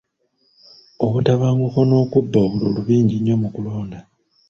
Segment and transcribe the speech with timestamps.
[1.05, 3.99] Obutabanguko n'okuba obululu bingi nnyo mu kulonda.